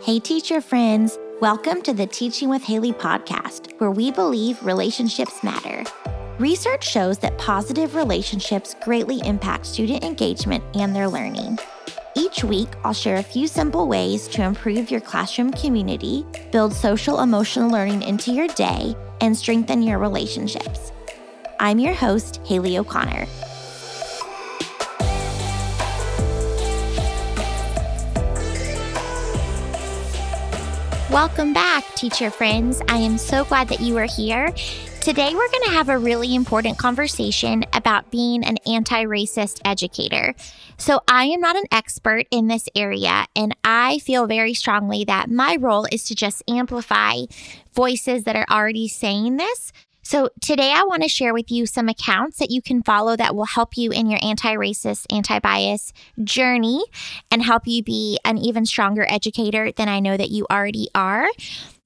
[0.00, 1.18] Hey, teacher friends.
[1.40, 5.82] Welcome to the Teaching with Haley podcast, where we believe relationships matter.
[6.38, 11.58] Research shows that positive relationships greatly impact student engagement and their learning.
[12.14, 17.18] Each week, I'll share a few simple ways to improve your classroom community, build social
[17.18, 20.92] emotional learning into your day, and strengthen your relationships.
[21.58, 23.26] I'm your host, Haley O'Connor.
[31.10, 32.82] Welcome back, teacher friends.
[32.86, 34.52] I am so glad that you are here.
[35.00, 40.34] Today, we're going to have a really important conversation about being an anti racist educator.
[40.76, 45.30] So, I am not an expert in this area, and I feel very strongly that
[45.30, 47.22] my role is to just amplify
[47.72, 49.72] voices that are already saying this
[50.08, 53.36] so, today I want to share with you some accounts that you can follow that
[53.36, 55.92] will help you in your anti racist, anti bias
[56.24, 56.82] journey
[57.30, 61.28] and help you be an even stronger educator than I know that you already are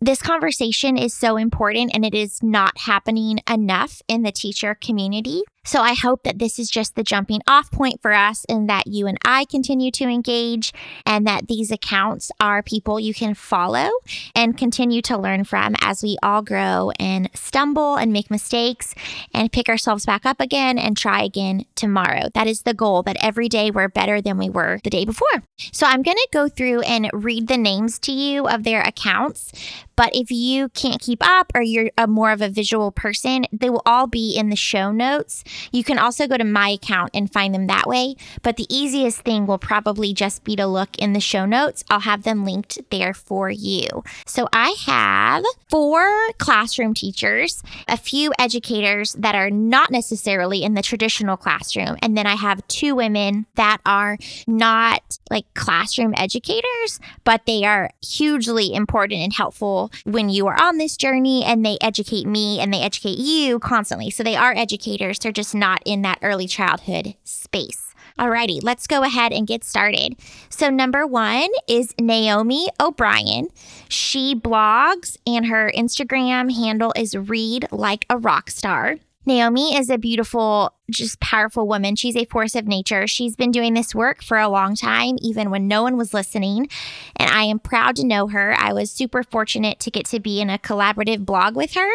[0.00, 5.42] this conversation is so important and it is not happening enough in the teacher community.
[5.68, 8.86] So I hope that this is just the jumping off point for us and that
[8.86, 10.72] you and I continue to engage
[11.04, 13.90] and that these accounts are people you can follow
[14.34, 18.94] and continue to learn from as we all grow and stumble and make mistakes
[19.34, 22.30] and pick ourselves back up again and try again tomorrow.
[22.32, 25.42] That is the goal that every day we're better than we were the day before.
[25.70, 29.52] So I'm going to go through and read the names to you of their accounts.
[29.96, 33.68] But if you can't keep up or you're a more of a visual person, they
[33.68, 35.42] will all be in the show notes.
[35.72, 39.20] You can also go to my account and find them that way, but the easiest
[39.20, 41.84] thing will probably just be to look in the show notes.
[41.90, 44.02] I'll have them linked there for you.
[44.26, 50.82] So I have four classroom teachers, a few educators that are not necessarily in the
[50.82, 57.46] traditional classroom, and then I have two women that are not like classroom educators, but
[57.46, 62.26] they are hugely important and helpful when you are on this journey and they educate
[62.26, 64.10] me and they educate you constantly.
[64.10, 67.94] So they are educators, they're just not in that early childhood space.
[68.18, 70.16] Alrighty, let's go ahead and get started.
[70.48, 73.46] So, number one is Naomi O'Brien.
[73.88, 78.96] She blogs and her Instagram handle is Read Like a Rock Star.
[79.28, 81.96] Naomi is a beautiful, just powerful woman.
[81.96, 83.06] She's a force of nature.
[83.06, 86.66] She's been doing this work for a long time, even when no one was listening.
[87.14, 88.54] And I am proud to know her.
[88.58, 91.90] I was super fortunate to get to be in a collaborative blog with her.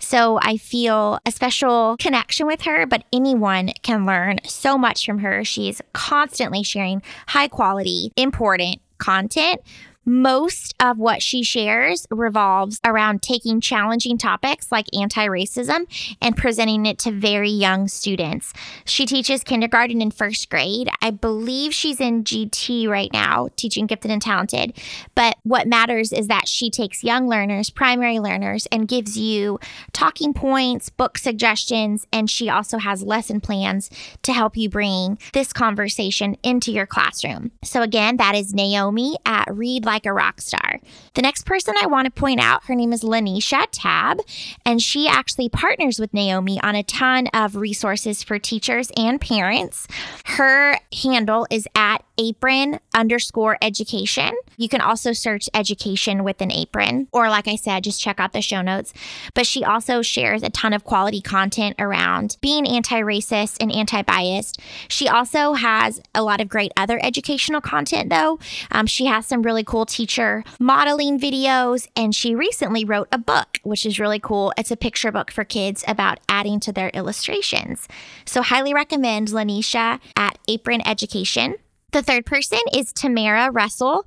[0.00, 5.20] So I feel a special connection with her, but anyone can learn so much from
[5.20, 5.44] her.
[5.44, 9.60] She's constantly sharing high quality, important content
[10.04, 15.86] most of what she shares revolves around taking challenging topics like anti racism
[16.20, 18.52] and presenting it to very young students.
[18.84, 20.88] She teaches kindergarten and first grade.
[21.02, 24.72] I believe she's in GT right now, teaching gifted and talented.
[25.16, 29.58] But what matters is that she takes young learners, primary learners, and gives you
[29.92, 33.90] talking points, book suggestions, and she also has lesson plans
[34.22, 37.50] to help you bring this conversation into your classroom.
[37.64, 40.78] So, again, that is Naomi at Read like a rock star.
[41.14, 44.20] The next person I want to point out, her name is LaNesha Tabb,
[44.64, 49.88] and she actually partners with Naomi on a ton of resources for teachers and parents.
[50.24, 54.32] Her handle is at apron underscore education.
[54.56, 58.32] You can also search education with an apron, or like I said, just check out
[58.32, 58.94] the show notes.
[59.34, 64.02] But she also shares a ton of quality content around being anti racist and anti
[64.02, 64.60] biased.
[64.88, 68.38] She also has a lot of great other educational content, though.
[68.70, 73.58] Um, she has some really cool teacher modeling videos, and she recently wrote a book,
[73.62, 74.52] which is really cool.
[74.56, 77.88] It's a picture book for kids about adding to their illustrations.
[78.24, 81.56] So, highly recommend LaNesha at Apron Education.
[81.92, 84.06] The third person is Tamara Russell,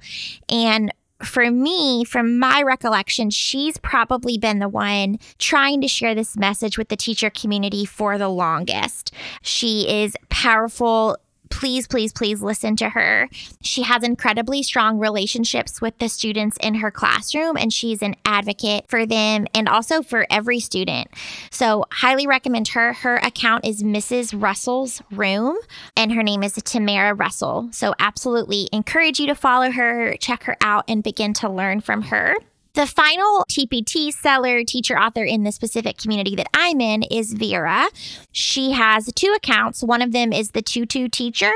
[0.50, 0.92] and
[1.24, 6.78] for me, from my recollection, she's probably been the one trying to share this message
[6.78, 9.14] with the teacher community for the longest.
[9.42, 11.18] She is powerful
[11.50, 13.30] please, please, please listen to her.
[13.62, 18.86] She has incredibly strong relationships with the students in her classroom, and she's an advocate
[18.88, 21.08] for them and also for every student.
[21.52, 22.94] So, highly recommend her.
[22.94, 24.40] Her account is Mrs.
[24.40, 25.58] Russell's Room,
[25.96, 27.70] and her name is Tamara Russell.
[27.72, 32.04] So, absolutely encourage you to follow her, check her out, and begin to learn from
[32.04, 32.36] her.
[32.76, 37.88] The final TPT seller, teacher, author in the specific community that I'm in is Vera.
[38.34, 39.82] She has two accounts.
[39.82, 41.54] One of them is the Tutu Teacher,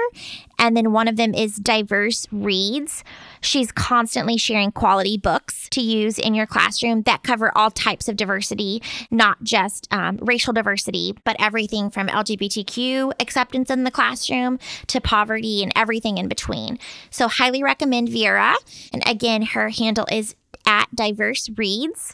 [0.57, 3.03] and then one of them is Diverse Reads.
[3.41, 8.15] She's constantly sharing quality books to use in your classroom that cover all types of
[8.15, 8.81] diversity,
[9.11, 14.57] not just um, racial diversity, but everything from LGBTQ acceptance in the classroom
[14.87, 16.79] to poverty and everything in between.
[17.09, 18.55] So, highly recommend Vera.
[18.93, 20.33] And again, her handle is
[20.69, 22.13] at Diverse Reads.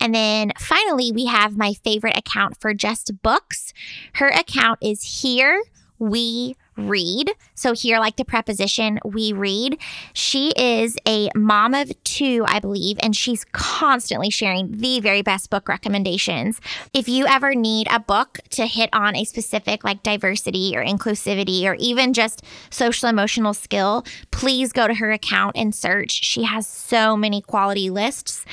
[0.00, 3.74] And then finally, we have my favorite account for just books.
[4.14, 5.62] Her account is Here
[5.98, 6.56] We
[6.88, 7.30] read.
[7.54, 9.78] So, here, like the preposition, we read.
[10.12, 15.50] She is a mom of two, I believe, and she's constantly sharing the very best
[15.50, 16.60] book recommendations.
[16.92, 21.64] If you ever need a book to hit on a specific like diversity or inclusivity
[21.64, 26.10] or even just social emotional skill, please go to her account and search.
[26.10, 28.44] She has so many quality lists.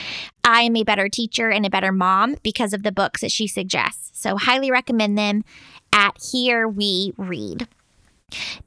[0.44, 3.48] I am a better teacher and a better mom because of the books that she
[3.48, 4.12] suggests.
[4.14, 5.44] So, highly recommend them
[5.92, 7.68] at Here We Read.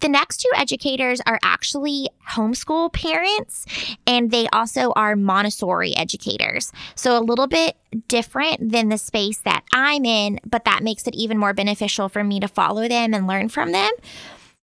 [0.00, 3.66] The next two educators are actually homeschool parents
[4.06, 6.72] and they also are Montessori educators.
[6.94, 7.76] So a little bit
[8.08, 12.24] different than the space that I'm in, but that makes it even more beneficial for
[12.24, 13.90] me to follow them and learn from them.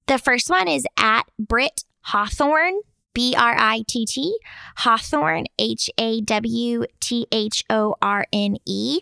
[0.06, 2.80] The first one is at Britt Hawthorne.
[3.16, 4.40] B R I T T,
[4.78, 9.02] Hawthorne, H A W T H O R N E.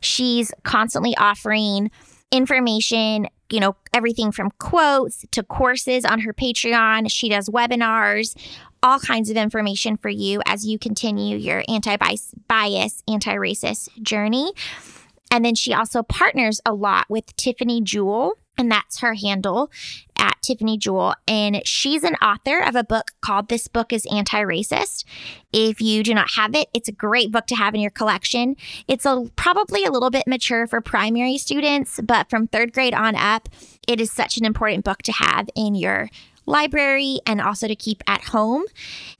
[0.00, 1.90] She's constantly offering
[2.30, 7.10] information, you know, everything from quotes to courses on her Patreon.
[7.10, 8.36] She does webinars,
[8.82, 11.96] all kinds of information for you as you continue your anti
[12.46, 14.52] bias, anti racist journey.
[15.30, 19.70] And then she also partners a lot with Tiffany Jewell, and that's her handle
[20.18, 21.14] at Tiffany Jewell.
[21.26, 25.04] And she's an author of a book called This Book is Anti Racist.
[25.52, 28.56] If you do not have it, it's a great book to have in your collection.
[28.88, 33.14] It's a, probably a little bit mature for primary students, but from third grade on
[33.14, 33.48] up,
[33.86, 36.10] it is such an important book to have in your
[36.48, 38.64] library and also to keep at home.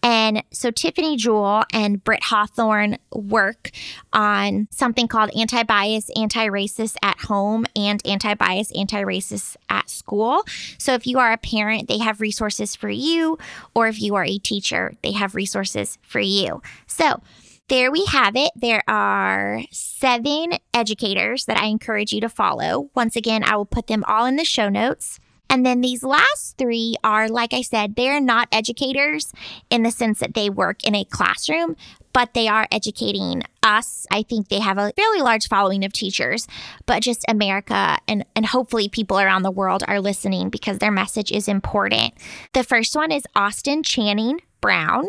[0.03, 3.71] And so Tiffany Jewell and Britt Hawthorne work
[4.13, 9.91] on something called anti bias, anti racist at home and anti bias, anti racist at
[9.91, 10.43] school.
[10.79, 13.39] So if you are a parent, they have resources for you,
[13.75, 16.63] or if you are a teacher, they have resources for you.
[16.87, 17.23] So
[17.69, 18.51] there we have it.
[18.57, 22.89] There are seven educators that I encourage you to follow.
[22.95, 25.21] Once again, I will put them all in the show notes.
[25.51, 29.33] And then these last three are, like I said, they're not educators
[29.71, 31.77] in the sense that they work in a classroom,
[32.13, 34.07] but they are educating us.
[34.11, 36.47] I think they have a fairly large following of teachers,
[36.85, 41.33] but just America and, and hopefully people around the world are listening because their message
[41.33, 42.15] is important.
[42.53, 45.07] The first one is Austin Channing Brown,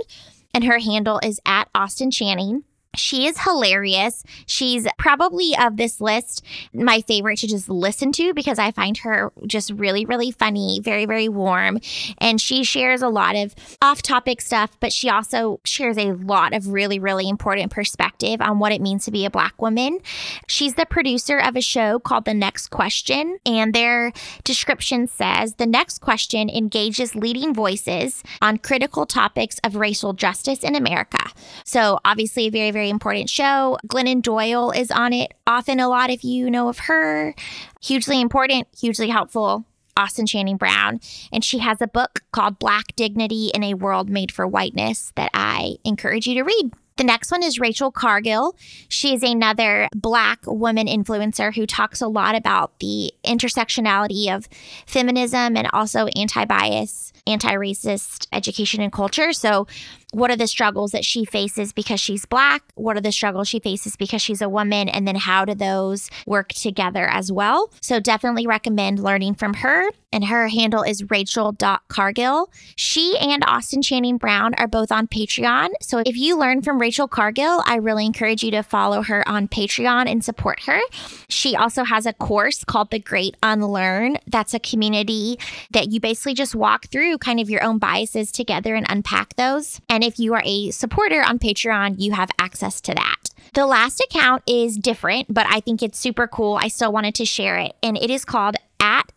[0.53, 2.63] and her handle is at Austin Channing.
[2.95, 4.23] She is hilarious.
[4.47, 6.43] She's probably of this list
[6.73, 11.05] my favorite to just listen to because I find her just really, really funny, very,
[11.05, 11.79] very warm.
[12.17, 16.53] And she shares a lot of off topic stuff, but she also shares a lot
[16.53, 19.99] of really, really important perspective on what it means to be a Black woman.
[20.47, 24.11] She's the producer of a show called The Next Question, and their
[24.43, 30.75] description says The Next Question engages leading voices on critical topics of racial justice in
[30.75, 31.19] America.
[31.63, 33.77] So, obviously, very, very very important show.
[33.87, 37.35] Glennon Doyle is on it often a lot if you know of her.
[37.81, 39.65] Hugely important, hugely helpful.
[39.97, 41.01] Austin Channing Brown.
[41.33, 45.29] And she has a book called Black Dignity in a World Made for Whiteness that
[45.33, 46.71] I encourage you to read.
[46.95, 48.55] The next one is Rachel Cargle.
[48.87, 54.47] She is another Black woman influencer who talks a lot about the intersectionality of
[54.85, 59.33] feminism and also anti bias, anti racist education and culture.
[59.33, 59.67] So,
[60.11, 62.63] what are the struggles that she faces because she's Black?
[62.73, 64.89] What are the struggles she faces because she's a woman?
[64.89, 67.71] And then how do those work together as well?
[67.81, 69.89] So, definitely recommend learning from her.
[70.11, 72.49] And her handle is rachel.cargle.
[72.75, 75.69] She and Austin Channing Brown are both on Patreon.
[75.81, 79.47] So, if you learn from Rachel, Cargle, I really encourage you to follow her on
[79.47, 80.79] Patreon and support her.
[81.27, 84.17] She also has a course called The Great Unlearn.
[84.25, 85.37] That's a community
[85.71, 89.81] that you basically just walk through kind of your own biases together and unpack those.
[89.89, 93.17] And if you are a supporter on Patreon, you have access to that.
[93.53, 96.59] The last account is different, but I think it's super cool.
[96.61, 97.75] I still wanted to share it.
[97.81, 98.55] And it is called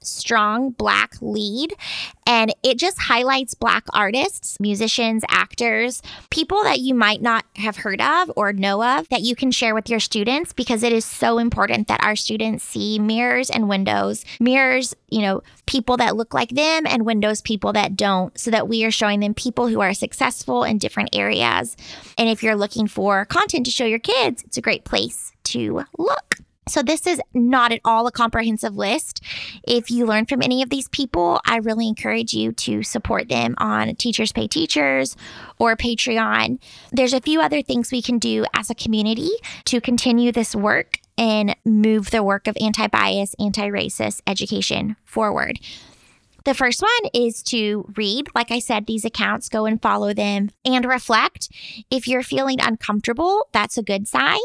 [0.03, 1.75] Strong Black Lead.
[2.27, 8.01] And it just highlights Black artists, musicians, actors, people that you might not have heard
[8.01, 11.39] of or know of that you can share with your students because it is so
[11.39, 14.25] important that our students see mirrors and windows.
[14.41, 18.69] Mirrors, you know, people that look like them and windows, people that don't, so that
[18.69, 21.77] we are showing them people who are successful in different areas.
[22.17, 25.85] And if you're looking for content to show your kids, it's a great place to
[25.99, 26.37] look.
[26.69, 29.21] So, this is not at all a comprehensive list.
[29.67, 33.57] If you learn from any of these people, I really encourage you to support them
[33.59, 35.17] on Teachers Pay Teachers
[35.59, 36.61] or Patreon.
[36.93, 39.31] There's a few other things we can do as a community
[39.65, 45.59] to continue this work and move the work of anti bias, anti racist education forward.
[46.45, 48.29] The first one is to read.
[48.35, 51.49] Like I said, these accounts, go and follow them and reflect.
[51.91, 54.39] If you're feeling uncomfortable, that's a good sign.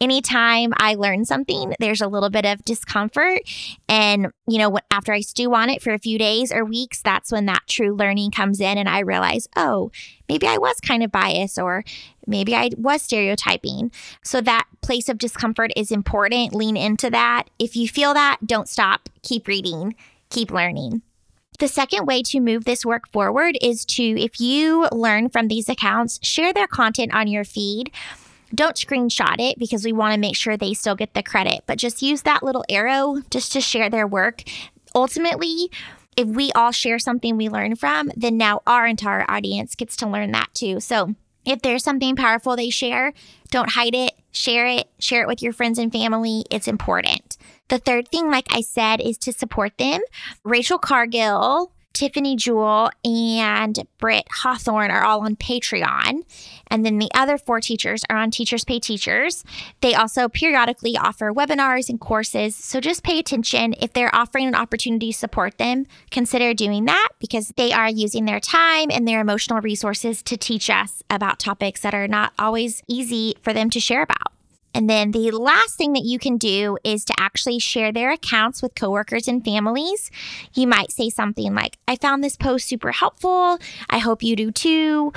[0.00, 3.42] Anytime I learn something, there's a little bit of discomfort.
[3.88, 7.32] And, you know, after I stew on it for a few days or weeks, that's
[7.32, 8.76] when that true learning comes in.
[8.78, 9.90] And I realize, oh,
[10.28, 11.84] maybe I was kind of biased or
[12.26, 13.90] maybe I was stereotyping.
[14.22, 16.54] So that place of discomfort is important.
[16.54, 17.44] Lean into that.
[17.58, 19.08] If you feel that, don't stop.
[19.22, 19.94] Keep reading,
[20.30, 21.02] keep learning.
[21.58, 25.68] The second way to move this work forward is to, if you learn from these
[25.68, 27.90] accounts, share their content on your feed.
[28.54, 31.76] Don't screenshot it because we want to make sure they still get the credit, but
[31.76, 34.42] just use that little arrow just to share their work.
[34.94, 35.70] Ultimately,
[36.16, 40.08] if we all share something we learn from, then now our entire audience gets to
[40.08, 40.78] learn that too.
[40.80, 43.12] So if there's something powerful they share,
[43.50, 46.44] don't hide it, share it, share it with your friends and family.
[46.50, 47.27] It's important.
[47.68, 50.00] The third thing, like I said, is to support them.
[50.42, 56.22] Rachel Cargle, Tiffany Jewell, and Britt Hawthorne are all on Patreon.
[56.70, 59.44] And then the other four teachers are on Teachers Pay Teachers.
[59.80, 62.54] They also periodically offer webinars and courses.
[62.54, 63.74] So just pay attention.
[63.80, 68.26] If they're offering an opportunity to support them, consider doing that because they are using
[68.26, 72.82] their time and their emotional resources to teach us about topics that are not always
[72.86, 74.37] easy for them to share about.
[74.74, 78.62] And then the last thing that you can do is to actually share their accounts
[78.62, 80.10] with coworkers and families.
[80.54, 83.58] You might say something like, I found this post super helpful.
[83.90, 85.12] I hope you do too.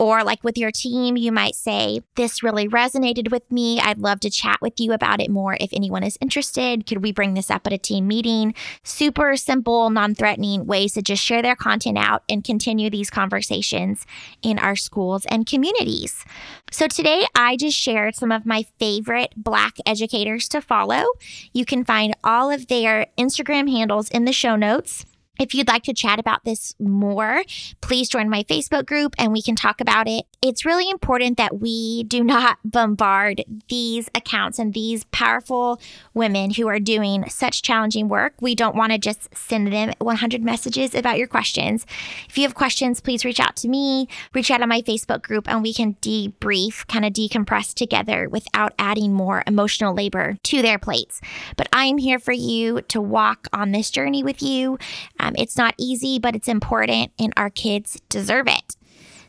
[0.00, 3.78] Or, like with your team, you might say, This really resonated with me.
[3.78, 6.84] I'd love to chat with you about it more if anyone is interested.
[6.84, 8.54] Could we bring this up at a team meeting?
[8.82, 14.04] Super simple, non threatening ways to just share their content out and continue these conversations
[14.42, 16.24] in our schools and communities.
[16.72, 21.04] So, today I just shared some of my favorite Black educators to follow.
[21.52, 25.04] You can find all of their Instagram handles in the show notes.
[25.38, 27.42] If you'd like to chat about this more,
[27.80, 30.26] please join my Facebook group and we can talk about it.
[30.40, 35.80] It's really important that we do not bombard these accounts and these powerful
[36.12, 38.34] women who are doing such challenging work.
[38.40, 41.84] We don't want to just send them 100 messages about your questions.
[42.28, 45.48] If you have questions, please reach out to me, reach out on my Facebook group,
[45.48, 50.78] and we can debrief, kind of decompress together without adding more emotional labor to their
[50.78, 51.20] plates.
[51.56, 54.78] But I'm here for you to walk on this journey with you.
[55.24, 58.76] Um, it's not easy, but it's important, and our kids deserve it.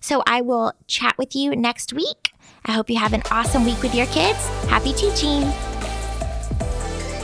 [0.01, 2.33] So I will chat with you next week.
[2.65, 4.45] I hope you have an awesome week with your kids.
[4.67, 5.43] Happy teaching.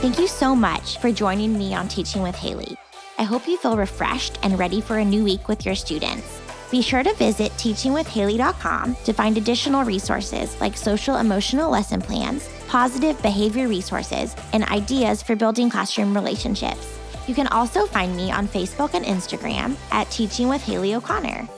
[0.00, 2.76] Thank you so much for joining me on Teaching with Haley.
[3.18, 6.40] I hope you feel refreshed and ready for a new week with your students.
[6.70, 13.20] Be sure to visit teachingwithhaley.com to find additional resources like social emotional lesson plans, positive
[13.20, 17.01] behavior resources, and ideas for building classroom relationships.
[17.26, 21.48] You can also find me on Facebook and Instagram at Teaching with Haley O'Connor.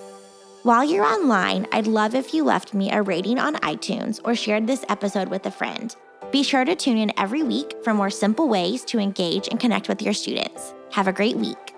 [0.63, 4.67] While you're online, I'd love if you left me a rating on iTunes or shared
[4.67, 5.95] this episode with a friend.
[6.33, 9.89] Be sure to tune in every week for more simple ways to engage and connect
[9.89, 10.75] with your students.
[10.91, 11.74] Have a great week.